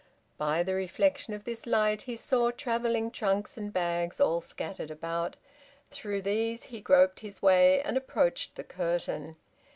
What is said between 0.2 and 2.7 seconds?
By the reflection of this light he saw